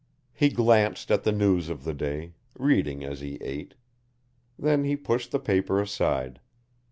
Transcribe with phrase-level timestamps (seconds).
[0.33, 3.75] He glanced at the news of the day, reading as he ate.
[4.57, 6.39] Then he pushed the paper aside.